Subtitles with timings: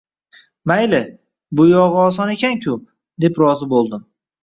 [0.71, 1.01] “Mayli,
[1.61, 2.77] bu yog’i oson ekan-ku”,
[3.27, 4.07] deb rozi bo’ldim.